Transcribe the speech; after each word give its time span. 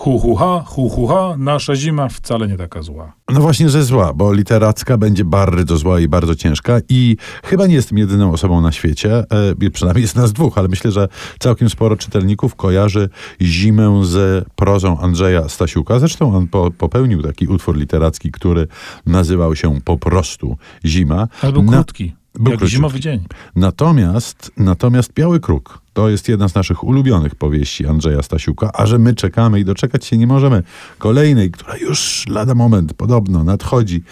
hu 0.00 0.18
hu 0.18 0.34
ha, 0.34 0.64
hu 0.66 0.88
hu 0.88 1.06
ha, 1.06 1.34
nasza 1.38 1.74
zima 1.74 2.08
wcale 2.08 2.48
nie 2.48 2.56
taka 2.56 2.82
zła. 2.82 3.12
No 3.28 3.40
właśnie, 3.40 3.70
że 3.70 3.84
zła, 3.84 4.12
bo 4.14 4.32
literacka 4.32 4.96
będzie 4.98 5.24
bardzo 5.24 5.76
zła 5.76 6.00
i 6.00 6.08
bardzo 6.08 6.34
ciężka 6.34 6.80
i 6.88 7.16
chyba 7.44 7.66
nie 7.66 7.74
jestem 7.74 7.98
jedyną 7.98 8.32
osobą 8.32 8.60
na 8.60 8.72
świecie, 8.72 9.24
e, 9.62 9.70
przynajmniej 9.70 10.02
jest 10.02 10.16
nas 10.16 10.32
dwóch, 10.32 10.58
ale 10.58 10.68
myślę, 10.68 10.90
że 10.90 11.08
całkiem 11.38 11.70
sporo 11.70 11.96
czytelników 11.96 12.54
kojarzy 12.54 13.08
zimę 13.42 14.00
z 14.04 14.44
prozą 14.54 14.98
Andrzeja 14.98 15.48
Stasiuka. 15.48 15.98
Zresztą 15.98 16.36
on 16.36 16.48
po, 16.48 16.70
popełnił 16.70 17.22
taki 17.22 17.46
utwór 17.46 17.76
literacki, 17.76 18.30
który 18.32 18.66
nazywał 19.06 19.56
się 19.56 19.80
po 19.80 19.98
prostu 19.98 20.56
Zima. 20.84 21.28
Albo 21.42 21.62
krótki. 21.62 22.19
Był 22.34 22.52
jak 22.52 22.64
zimowy 22.64 23.00
dzień. 23.00 23.24
Natomiast, 23.56 24.52
natomiast 24.56 25.12
Biały 25.12 25.40
Kruk 25.40 25.80
to 25.92 26.08
jest 26.08 26.28
jedna 26.28 26.48
z 26.48 26.54
naszych 26.54 26.84
ulubionych 26.84 27.34
powieści 27.34 27.86
Andrzeja 27.86 28.22
Stasiuka, 28.22 28.70
a 28.74 28.86
że 28.86 28.98
my 28.98 29.14
czekamy 29.14 29.60
i 29.60 29.64
doczekać 29.64 30.04
się 30.04 30.16
nie 30.18 30.26
możemy 30.26 30.62
kolejnej, 30.98 31.50
która 31.50 31.76
już 31.76 32.24
lada 32.28 32.54
moment 32.54 32.94
podobno 32.94 33.44
nadchodzi, 33.44 34.02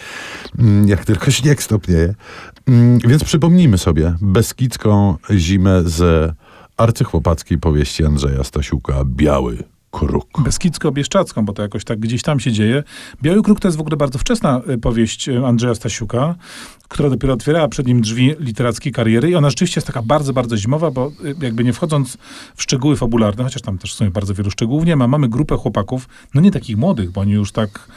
mm, 0.59 0.89
jak 0.89 1.05
tylko 1.05 1.31
śnieg 1.31 1.63
stopnieje. 1.63 2.15
Mm, 2.67 2.99
Więc 2.99 3.25
przypomnijmy 3.25 3.79
sobie 3.79 4.15
Beskidzką 4.21 5.17
zimę 5.31 5.83
z 5.85 6.33
arcychłopackiej 6.77 7.59
powieści 7.59 8.05
Andrzeja 8.05 8.45
Stasiuka 8.45 9.05
Biały 9.05 9.65
Kruk. 9.99 10.29
Beskidzko-Bieszczacką, 10.39 11.45
bo 11.45 11.53
to 11.53 11.63
jakoś 11.63 11.85
tak 11.85 11.99
gdzieś 12.01 12.23
tam 12.23 12.41
się 12.41 12.53
dzieje. 12.53 12.83
Biały 13.23 13.43
Kruk 13.43 13.61
to 13.61 13.69
jest 13.69 13.79
w 13.79 13.81
ogóle 13.81 13.97
bardzo 13.97 14.19
wczesna 14.19 14.61
y, 14.71 14.79
powieść 14.79 15.29
y, 15.29 15.47
Andrzeja 15.47 15.75
Stasiuka, 15.75 16.35
która 16.89 17.11
dopiero 17.11 17.35
otwierała 17.35 17.69
przed 17.69 17.87
nim 17.87 18.01
drzwi 18.01 18.35
literackiej 18.39 18.93
kariery 18.93 19.31
i 19.31 19.35
ona 19.35 19.51
rzeczywiście 19.51 19.79
jest 19.79 19.87
taka 19.87 20.03
bardzo, 20.03 20.33
bardzo 20.33 20.57
zimowa, 20.57 20.91
bo 20.91 21.13
y, 21.25 21.35
jakby 21.41 21.65
nie 21.65 21.73
wchodząc 21.73 22.19
w 22.57 22.63
szczegóły 22.63 22.97
fabularne, 22.97 23.45
chociaż 23.45 23.63
tam 23.63 23.79
też 23.79 23.93
w 23.93 23.97
sumie 23.97 24.11
bardzo 24.11 24.35
wielu 24.35 24.51
szczegółów 24.51 24.85
nie 24.85 24.97
ma, 24.97 25.09
mamy 25.09 25.29
grupę 25.29 25.57
chłopaków, 25.57 26.09
no 26.35 26.41
nie 26.41 26.51
takich 26.51 26.77
młodych, 26.77 27.11
bo 27.11 27.21
oni 27.21 27.33
już 27.33 27.53
tak 27.53 27.89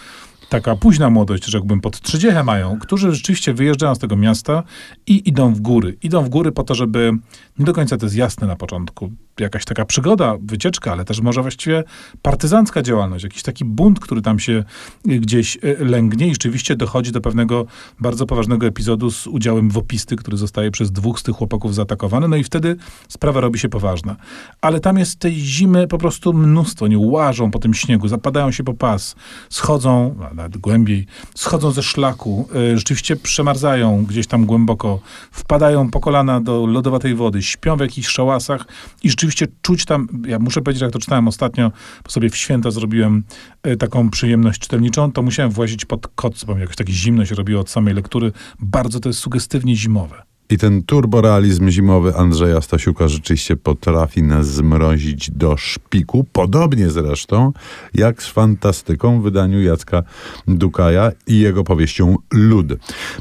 taka 0.49 0.75
późna 0.75 1.09
młodość, 1.09 1.45
rzekłbym, 1.45 1.81
pod 1.81 2.01
trzydziechę 2.01 2.43
mają, 2.43 2.79
którzy 2.79 3.15
rzeczywiście 3.15 3.53
wyjeżdżają 3.53 3.95
z 3.95 3.99
tego 3.99 4.15
miasta 4.15 4.63
i 5.07 5.29
idą 5.29 5.53
w 5.53 5.59
góry. 5.59 5.97
Idą 6.03 6.23
w 6.23 6.29
góry 6.29 6.51
po 6.51 6.63
to, 6.63 6.75
żeby, 6.75 7.11
nie 7.59 7.65
do 7.65 7.73
końca 7.73 7.97
to 7.97 8.05
jest 8.05 8.15
jasne 8.15 8.47
na 8.47 8.55
początku, 8.55 9.11
jakaś 9.41 9.65
taka 9.65 9.85
przygoda, 9.85 10.37
wycieczka, 10.41 10.91
ale 10.91 11.05
też 11.05 11.21
może 11.21 11.41
właściwie 11.41 11.83
partyzancka 12.21 12.81
działalność, 12.81 13.23
jakiś 13.23 13.43
taki 13.43 13.65
bunt, 13.65 13.99
który 13.99 14.21
tam 14.21 14.39
się 14.39 14.63
y, 15.09 15.19
gdzieś 15.19 15.57
y, 15.63 15.85
lęgnie 15.85 16.27
i 16.27 16.31
rzeczywiście 16.31 16.75
dochodzi 16.75 17.11
do 17.11 17.21
pewnego 17.21 17.65
bardzo 17.99 18.25
poważnego 18.25 18.67
epizodu 18.67 19.11
z 19.11 19.27
udziałem 19.27 19.69
wopisty, 19.69 20.15
który 20.15 20.37
zostaje 20.37 20.71
przez 20.71 20.91
dwóch 20.91 21.19
z 21.19 21.23
tych 21.23 21.35
chłopaków 21.35 21.75
zaatakowany, 21.75 22.27
no 22.27 22.35
i 22.35 22.43
wtedy 22.43 22.75
sprawa 23.07 23.41
robi 23.41 23.59
się 23.59 23.69
poważna. 23.69 24.15
Ale 24.61 24.79
tam 24.79 24.97
jest 24.97 25.19
tej 25.19 25.35
zimy 25.35 25.87
po 25.87 25.97
prostu 25.97 26.33
mnóstwo, 26.33 26.87
nie 26.87 26.99
łażą 26.99 27.51
po 27.51 27.59
tym 27.59 27.73
śniegu, 27.73 28.07
zapadają 28.07 28.51
się 28.51 28.63
po 28.63 28.73
pas, 28.73 29.15
schodzą, 29.49 30.15
nawet 30.33 30.57
głębiej, 30.57 31.07
schodzą 31.35 31.71
ze 31.71 31.83
szlaku, 31.83 32.47
y, 32.73 32.77
rzeczywiście 32.77 33.15
przemarzają 33.15 34.05
gdzieś 34.05 34.27
tam 34.27 34.45
głęboko, 34.45 34.99
wpadają 35.31 35.89
po 35.91 35.99
kolana 35.99 36.41
do 36.41 36.65
lodowatej 36.65 37.15
wody, 37.15 37.41
śpią 37.41 37.77
w 37.77 37.79
jakichś 37.79 38.07
szałasach 38.07 38.65
i 39.03 39.09
rzeczywiście 39.09 39.30
czuć 39.61 39.85
tam, 39.85 40.07
ja 40.27 40.39
muszę 40.39 40.61
powiedzieć, 40.61 40.81
jak 40.81 40.91
to 40.91 40.99
czytałem 40.99 41.27
ostatnio, 41.27 41.71
bo 42.03 42.09
sobie 42.09 42.29
w 42.29 42.35
święta 42.35 42.71
zrobiłem 42.71 43.23
y, 43.67 43.77
taką 43.77 44.09
przyjemność 44.09 44.61
czytelniczą, 44.61 45.11
to 45.11 45.21
musiałem 45.21 45.51
włazić 45.51 45.85
pod 45.85 46.07
koc, 46.07 46.43
bo 46.43 46.57
jakoś 46.57 46.75
takie 46.75 46.93
zimno 46.93 47.25
się 47.25 47.35
robiło 47.35 47.61
od 47.61 47.69
samej 47.69 47.93
lektury. 47.93 48.31
Bardzo 48.59 48.99
to 48.99 49.09
jest 49.09 49.19
sugestywnie 49.19 49.75
zimowe. 49.75 50.23
I 50.51 50.57
ten 50.57 50.83
turborealizm 50.83 51.69
zimowy 51.69 52.15
Andrzeja 52.15 52.61
Stasiuka 52.61 53.07
rzeczywiście 53.07 53.57
potrafi 53.57 54.23
nas 54.23 54.47
zmrozić 54.47 55.31
do 55.31 55.57
szpiku, 55.57 56.25
podobnie 56.31 56.89
zresztą 56.89 57.53
jak 57.93 58.23
z 58.23 58.27
fantastyką 58.27 59.19
w 59.19 59.23
wydaniu 59.23 59.61
Jacka 59.61 60.03
Dukaja 60.47 61.11
i 61.27 61.39
jego 61.39 61.63
powieścią 61.63 62.15
Lud. 62.33 62.67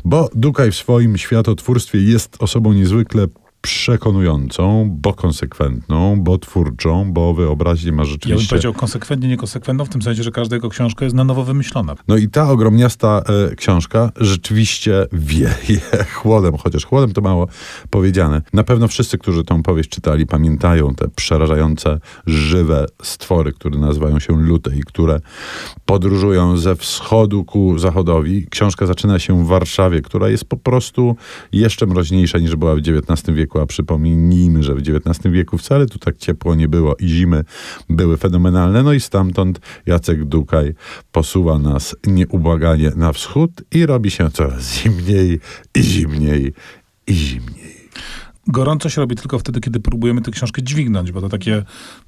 Bo 0.05 0.28
Dukaj 0.34 0.70
w 0.70 0.77
swoim 0.77 1.19
światotwórstwie 1.19 2.03
jest 2.03 2.36
osobą 2.38 2.72
niezwykle 2.72 3.26
przekonującą, 3.60 4.91
bo 5.00 5.15
konsekwentną, 5.15 6.21
bo 6.21 6.38
twórczą, 6.38 7.12
bo 7.12 7.34
wyobraźnię 7.34 7.93
ma 7.93 8.03
Ja 8.03 8.04
bym 8.04 8.12
rzeczywiście... 8.12 8.48
powiedział 8.48 8.75
konsekwentnie, 8.75 9.28
niekonsekwentną, 9.28 9.84
w 9.84 9.88
tym 9.88 10.03
sensie, 10.03 10.22
że 10.22 10.31
każda 10.31 10.56
jego 10.56 10.69
książka 10.69 11.04
jest 11.04 11.16
na 11.16 11.25
nowo 11.25 11.44
wymyślona. 11.44 11.94
No 12.09 12.16
i 12.16 12.28
ta 12.28 12.50
ogromniasta 12.50 13.22
e, 13.50 13.56
książka 13.56 14.12
rzeczywiście 14.16 15.06
wieje 15.12 15.81
chłodem, 16.15 16.56
chociaż 16.56 16.84
chłodem 16.84 17.12
to 17.12 17.20
mało 17.20 17.49
powiedziane. 17.91 18.43
Na 18.53 18.65
pewno 18.65 18.88
wszyscy, 18.88 19.19
którzy 19.19 19.44
tą 19.44 19.62
powieść 19.62 19.91
czytali, 19.91 20.26
pamiętają 20.26 20.94
te 20.94 21.09
przerażające, 21.09 22.00
żywe 22.26 22.87
stwory, 23.03 23.53
które 23.53 23.78
nazywają 23.78 24.19
się 24.19 24.43
lute 24.43 24.76
i 24.76 24.81
które 24.81 25.20
podróżują 25.87 26.56
ze 26.56 26.76
wschodu 26.76 27.44
ku 27.44 27.78
zachodowi. 27.78 28.47
Książka 28.50 28.87
zaczyna 28.87 29.19
się 29.19 29.44
w 29.44 29.47
Warszawie, 29.47 30.03
która 30.03 30.28
jest 30.28 30.44
po 30.44 30.56
prostu 30.56 31.16
jeszcze 31.53 31.87
mroźniejsza 31.87 32.38
niż 32.38 32.56
była 32.56 32.75
w 32.75 32.78
XIX 32.78 33.22
wieku, 33.50 33.61
a 33.61 33.66
przypomnijmy, 33.66 34.62
że 34.62 34.75
w 34.75 34.78
XIX 34.78 35.33
wieku 35.33 35.59
wcale 35.59 35.87
tu 35.87 35.99
tak 35.99 36.16
ciepło 36.16 36.55
nie 36.55 36.69
było 36.69 36.97
i 36.97 37.09
zimy 37.09 37.44
były 37.88 38.16
fenomenalne. 38.16 38.83
No 38.83 38.93
i 38.93 39.00
stamtąd 39.00 39.61
Jacek 39.87 40.25
Dukaj 40.25 40.75
posuwa 41.12 41.59
nas 41.59 41.97
nieubłaganie 42.06 42.93
na 42.97 43.12
wschód 43.12 43.50
i 43.72 43.87
robi 43.87 44.11
się 44.11 44.31
coraz 44.31 44.75
zimniej 44.75 45.41
i 45.75 45.83
zimniej 45.83 46.53
i 47.06 47.15
zimniej. 47.15 47.81
Gorąco 48.50 48.88
się 48.88 49.00
robi 49.00 49.16
tylko 49.16 49.38
wtedy, 49.38 49.61
kiedy 49.61 49.81
próbujemy 49.81 50.21
tę 50.21 50.31
książkę 50.31 50.62
dźwignąć, 50.62 51.12
bo 51.12 51.21
to 51.21 51.28
takie 51.28 51.62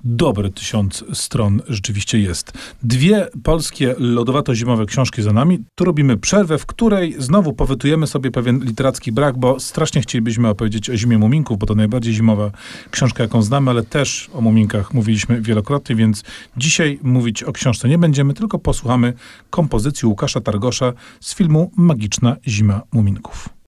dobre 0.05 0.51
tysiąc 0.51 1.05
stron 1.13 1.63
rzeczywiście 1.69 2.19
jest. 2.19 2.53
Dwie 2.83 3.29
polskie 3.43 3.95
lodowato-zimowe 3.99 4.87
książki 4.87 5.23
za 5.23 5.33
nami. 5.33 5.59
Tu 5.75 5.85
robimy 5.85 6.17
przerwę, 6.17 6.59
w 6.59 6.67
której 6.67 7.15
znowu 7.19 7.53
powytujemy 7.53 8.07
sobie 8.07 8.31
pewien 8.31 8.65
literacki 8.65 9.13
brak, 9.13 9.39
bo 9.39 9.61
strasznie 9.61 10.03
chcielibyśmy 10.03 10.49
opowiedzieć 10.49 10.91
o 10.91 10.97
Zimie 10.97 11.19
Muminków, 11.19 11.59
bo 11.59 11.67
to 11.67 11.75
najbardziej 11.75 12.15
zimowa 12.15 12.51
książka, 12.91 13.23
jaką 13.23 13.43
znamy, 13.43 13.71
ale 13.71 13.83
też 13.83 14.31
o 14.35 14.41
Muminkach 14.41 14.95
mówiliśmy 14.95 15.41
wielokrotnie, 15.41 15.97
więc 15.97 16.25
dzisiaj 16.57 16.99
mówić 17.03 17.43
o 17.43 17.53
książce 17.53 17.89
nie 17.89 17.99
będziemy, 17.99 18.35
tylko 18.35 18.59
posłuchamy 18.59 19.13
kompozycji 19.51 20.09
Łukasza 20.09 20.41
Targosza 20.41 20.93
z 21.21 21.35
filmu 21.35 21.71
Magiczna 21.77 22.37
Zima 22.49 22.83
Muminków. 22.93 23.49